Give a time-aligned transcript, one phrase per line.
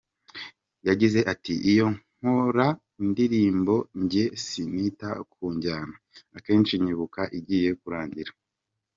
[0.87, 2.67] Yagize ati “Iyo nkora
[3.01, 5.95] indirimbo njye sinita ku njyana,
[6.37, 8.31] akenshi nyibuka igiye kurangira.